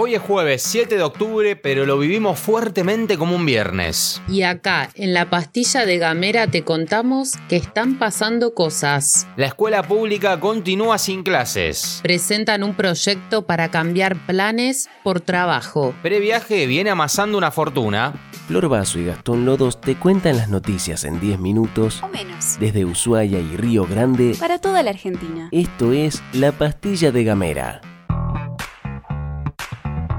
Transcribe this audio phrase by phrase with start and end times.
[0.00, 4.22] Hoy es jueves 7 de octubre, pero lo vivimos fuertemente como un viernes.
[4.28, 9.26] Y acá, en la pastilla de Gamera, te contamos que están pasando cosas.
[9.36, 11.98] La escuela pública continúa sin clases.
[12.04, 15.92] Presentan un proyecto para cambiar planes por trabajo.
[16.00, 18.14] Previaje viene amasando una fortuna.
[18.46, 22.56] Flor Vaso y Gastón Lodos te cuentan las noticias en 10 minutos O menos.
[22.60, 24.36] desde Ushuaia y Río Grande.
[24.38, 25.48] Para toda la Argentina.
[25.50, 27.80] Esto es La Pastilla de Gamera.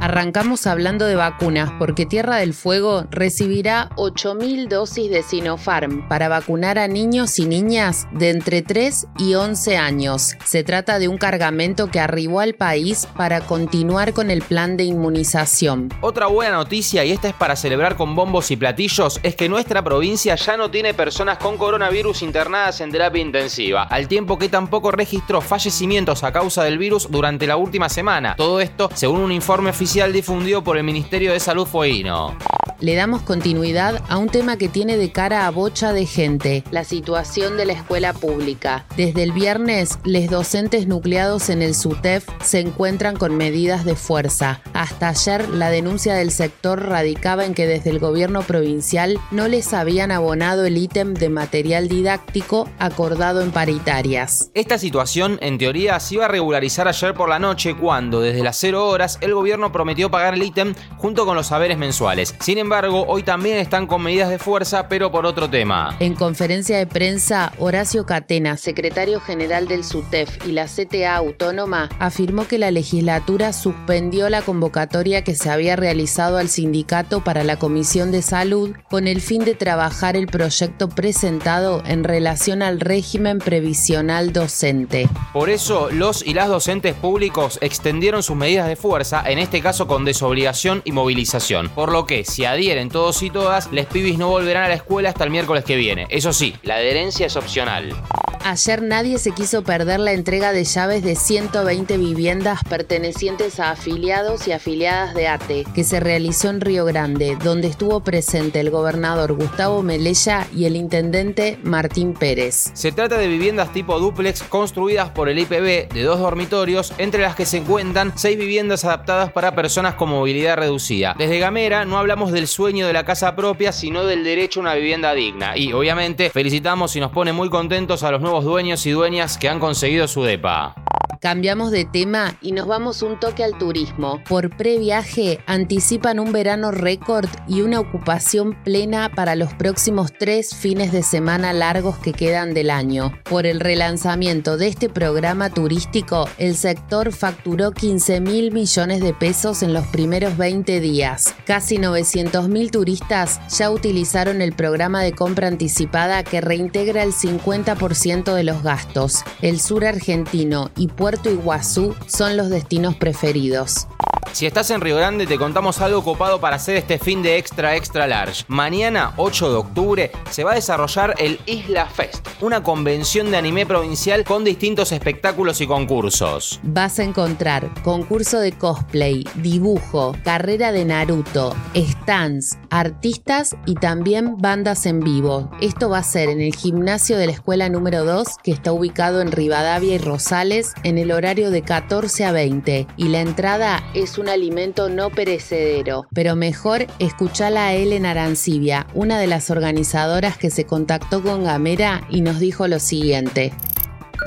[0.01, 6.79] Arrancamos hablando de vacunas porque Tierra del Fuego recibirá 8.000 dosis de Sinopharm para vacunar
[6.79, 10.35] a niños y niñas de entre 3 y 11 años.
[10.45, 14.85] Se trata de un cargamento que arribó al país para continuar con el plan de
[14.85, 15.89] inmunización.
[15.99, 19.83] Otra buena noticia, y esta es para celebrar con bombos y platillos, es que nuestra
[19.83, 24.91] provincia ya no tiene personas con coronavirus internadas en terapia intensiva, al tiempo que tampoco
[24.91, 28.35] registró fallecimientos a causa del virus durante la última semana.
[28.37, 32.37] Todo esto según un informe oficial difundido por el Ministerio de Salud Fueguino.
[32.81, 36.85] Le damos continuidad a un tema que tiene de cara a bocha de gente, la
[36.85, 38.85] situación de la escuela pública.
[38.95, 44.61] Desde el viernes, los docentes nucleados en el SUTEF se encuentran con medidas de fuerza.
[44.73, 49.73] Hasta ayer, la denuncia del sector radicaba en que desde el gobierno provincial no les
[49.73, 54.51] habían abonado el ítem de material didáctico acordado en paritarias.
[54.53, 58.55] Esta situación, en teoría, se iba a regularizar ayer por la noche cuando, desde las
[58.55, 62.35] 0 horas, el gobierno prometió pagar el ítem junto con los saberes mensuales.
[62.39, 65.95] Sin embargo, hoy también están con medidas de fuerza, pero por otro tema.
[65.99, 72.47] En conferencia de prensa, Horacio Catena, secretario general del SUTEF y la CTA Autónoma, afirmó
[72.47, 78.11] que la legislatura suspendió la convocatoria que se había realizado al sindicato para la Comisión
[78.11, 84.31] de Salud con el fin de trabajar el proyecto presentado en relación al régimen previsional
[84.31, 85.09] docente.
[85.33, 89.87] Por eso, los y las docentes públicos extendieron sus medidas de fuerza, en este caso
[89.87, 91.69] con desobligación y movilización.
[91.69, 95.09] Por lo que, si adhieren todos y todas, les pibis no volverán a la escuela
[95.09, 96.07] hasta el miércoles que viene.
[96.09, 97.95] Eso sí, la adherencia es opcional.
[98.43, 104.47] Ayer nadie se quiso perder la entrega de llaves de 120 viviendas pertenecientes a afiliados
[104.47, 109.33] y afiliadas de ATE, que se realizó en Río Grande, donde estuvo presente el gobernador
[109.33, 112.71] Gustavo Melella y el intendente Martín Pérez.
[112.73, 117.35] Se trata de viviendas tipo dúplex construidas por el IPB de dos dormitorios, entre las
[117.35, 121.13] que se encuentran seis viviendas adaptadas para personas con movilidad reducida.
[121.17, 124.75] Desde Gamera no hablamos del sueño de la casa propia, sino del derecho a una
[124.75, 125.57] vivienda digna.
[125.57, 129.49] Y obviamente felicitamos y nos pone muy contentos a los nuevos dueños y dueñas que
[129.49, 130.75] han conseguido su DEPA.
[131.19, 134.21] Cambiamos de tema y nos vamos un toque al turismo.
[134.29, 140.93] Por previaje anticipan un verano récord y una ocupación plena para los próximos tres fines
[140.93, 143.11] de semana largos que quedan del año.
[143.25, 149.61] Por el relanzamiento de este programa turístico, el sector facturó 15 mil millones de pesos
[149.61, 151.35] en los primeros 20 días.
[151.45, 158.33] Casi 900 mil turistas ya utilizaron el programa de compra anticipada que reintegra el 50%
[158.33, 159.25] de los gastos.
[159.41, 163.87] El sur argentino y Puerto Iguazú son los destinos preferidos.
[164.31, 167.75] Si estás en Río Grande, te contamos algo copado para hacer este fin de extra
[167.75, 168.45] extra large.
[168.47, 173.65] Mañana, 8 de octubre, se va a desarrollar el Isla Fest, una convención de anime
[173.65, 176.59] provincial con distintos espectáculos y concursos.
[176.63, 184.85] Vas a encontrar concurso de cosplay, dibujo, carrera de Naruto, stands, artistas y también bandas
[184.85, 185.49] en vivo.
[185.59, 189.21] Esto va a ser en el gimnasio de la escuela número 2, que está ubicado
[189.21, 192.87] en Rivadavia y Rosales, en el horario de 14 a 20.
[192.95, 196.05] Y la entrada es un alimento no perecedero.
[196.13, 202.01] Pero mejor escuchala a Ellen Arancibia, una de las organizadoras que se contactó con Gamera
[202.09, 203.53] y nos dijo lo siguiente.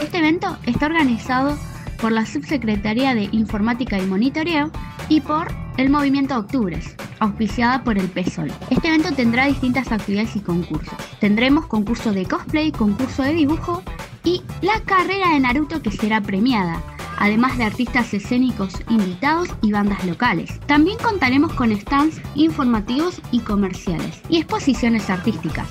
[0.01, 1.57] Este evento está organizado
[2.01, 4.71] por la Subsecretaría de Informática y Monitoreo
[5.09, 8.51] y por el Movimiento Octubres, auspiciada por el PSOL.
[8.71, 10.95] Este evento tendrá distintas actividades y concursos.
[11.21, 13.83] Tendremos concurso de cosplay, concurso de dibujo
[14.25, 16.83] y la carrera de Naruto que será premiada,
[17.19, 20.61] además de artistas escénicos invitados y bandas locales.
[20.67, 25.69] También contaremos con stands informativos y comerciales y exposiciones artísticas.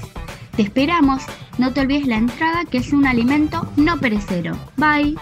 [0.55, 1.23] Te esperamos,
[1.57, 4.57] no te olvides la entrada que es un alimento no perecero.
[4.77, 5.15] Bye.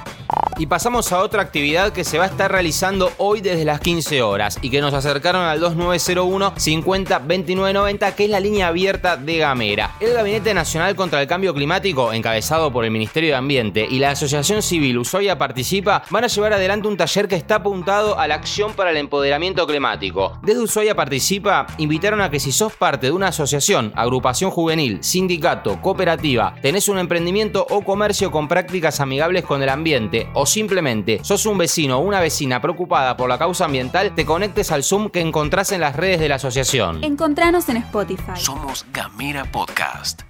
[0.60, 4.22] Y pasamos a otra actividad que se va a estar realizando hoy desde las 15
[4.22, 9.16] horas y que nos acercaron al 2901 50 29 90, que es la línea abierta
[9.16, 9.96] de Gamera.
[10.02, 14.12] El Gabinete Nacional contra el Cambio Climático, encabezado por el Ministerio de Ambiente y la
[14.12, 18.36] Asociación Civil Ushuaia Participa, van a llevar adelante un taller que está apuntado a la
[18.36, 20.42] acción para el empoderamiento climático.
[20.44, 25.82] Desde Ushuaia Participa invitaron a que si sos parte de una asociación, agrupación juvenil, sindicato,
[25.82, 31.46] cooperativa, tenés un emprendimiento o comercio con prácticas amigables con el ambiente o simplemente sos
[31.46, 35.22] un vecino o una vecina preocupada por la causa ambiental, te conectes al Zoom que
[35.22, 37.04] encontrás en las redes de la asociación.
[37.04, 38.34] Encontranos en Spotify.
[38.36, 40.29] Somos Gamera Podcast.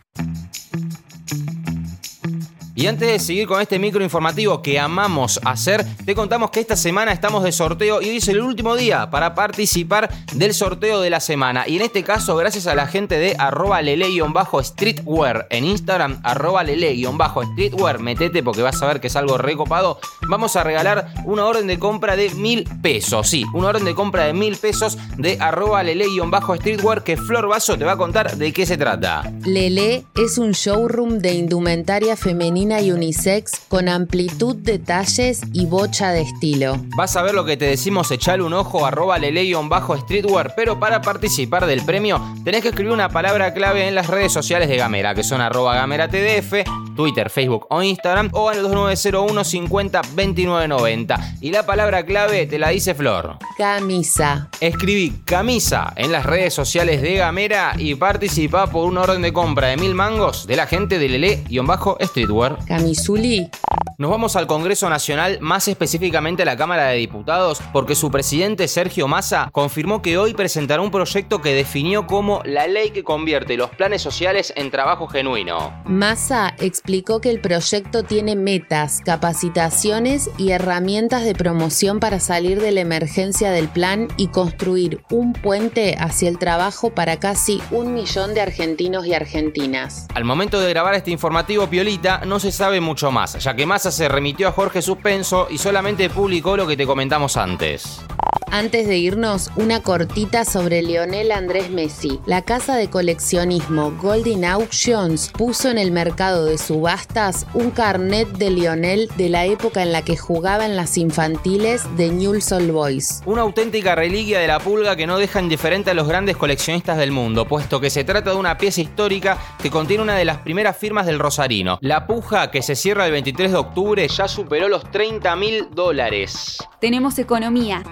[2.79, 6.77] Y antes de seguir con este micro informativo que amamos hacer, te contamos que esta
[6.77, 11.09] semana estamos de sorteo y hoy es el último día para participar del sorteo de
[11.09, 11.67] la semana.
[11.67, 17.99] Y en este caso, gracias a la gente de arroba lele-streetwear en Instagram, arroba lele-streetwear,
[17.99, 19.99] metete porque vas a ver que es algo recopado,
[20.29, 23.27] vamos a regalar una orden de compra de mil pesos.
[23.27, 27.83] Sí, una orden de compra de mil pesos de arroba lele-streetwear que Flor Vaso te
[27.83, 29.29] va a contar de qué se trata.
[29.43, 36.11] Lele es un showroom de indumentaria femenina y unisex con amplitud de talles y bocha
[36.11, 36.77] de estilo.
[36.95, 39.17] Vas a ver lo que te decimos, echale un ojo, arroba
[39.63, 44.07] bajo streetwear, pero para participar del premio tenés que escribir una palabra clave en las
[44.07, 46.63] redes sociales de Gamera, que son arroba gamera tdf,
[46.95, 51.35] Twitter, Facebook o Instagram, o el 2901 50 29 90.
[51.41, 53.37] Y la palabra clave te la dice Flor.
[53.57, 54.49] Camisa.
[54.59, 59.67] Escribí camisa en las redes sociales de Gamera y participa por un orden de compra
[59.67, 62.58] de mil mangos de la gente de Lele-Streetwear.
[62.67, 63.49] Camisuli.
[63.99, 68.69] Nos vamos al Congreso Nacional, más específicamente a la Cámara de Diputados, porque su presidente
[68.69, 73.57] Sergio Massa confirmó que hoy presentará un proyecto que definió como la ley que convierte
[73.57, 75.73] los planes sociales en trabajo genuino.
[75.83, 82.71] Massa explicó que el proyecto tiene metas, capacitaciones y herramientas de promoción para salir de
[82.71, 88.33] la emergencia del plan y construir un puente hacia el trabajo para casi un millón
[88.33, 90.07] de argentinos y argentinas.
[90.15, 93.88] Al momento de grabar este informativo, Piolita, no se sabe mucho más, ya que Massa
[93.91, 98.01] se remitió a Jorge Suspenso y solamente publicó lo que te comentamos antes.
[98.51, 102.19] Antes de irnos, una cortita sobre Lionel Andrés Messi.
[102.25, 108.49] La casa de coleccionismo Golden Auctions puso en el mercado de subastas un carnet de
[108.49, 113.21] Lionel de la época en la que jugaba en las infantiles de Newell's Old Boys.
[113.27, 117.11] Una auténtica reliquia de la pulga que no deja indiferente a los grandes coleccionistas del
[117.11, 120.75] mundo, puesto que se trata de una pieza histórica que contiene una de las primeras
[120.75, 121.77] firmas del Rosarino.
[121.81, 126.57] La puja que se cierra el 23 de octubre ya superó los 30 mil dólares.
[126.81, 127.83] Tenemos economía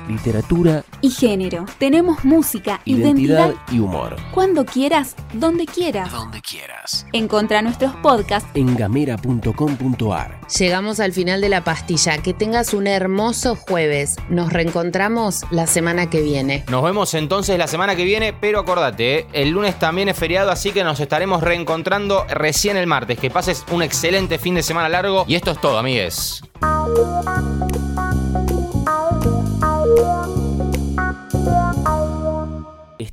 [0.50, 1.66] Literatura, y género.
[1.78, 4.16] Tenemos música, identidad identidad, y humor.
[4.34, 6.12] cuando quieras, donde quieras.
[6.12, 7.06] Donde quieras.
[7.14, 10.40] Encontra nuestros podcasts En gamera.com.ar.
[10.58, 12.18] Llegamos al final de la pastilla.
[12.20, 14.16] Que tengas un hermoso jueves.
[14.30, 16.64] Nos reencontramos la semana que viene.
[16.70, 19.28] Nos vemos entonces la semana que viene, pero acordate, ¿eh?
[19.34, 23.20] el lunes también es feriado, así que nos estaremos reencontrando recién el martes.
[23.20, 26.42] Que pases un excelente fin de semana largo y esto es todo, amigues.